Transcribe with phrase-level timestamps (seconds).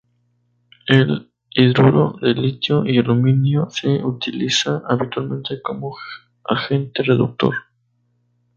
[0.87, 5.95] El hidruro de litio y aluminio se utiliza habitualmente como
[6.43, 7.53] agente reductor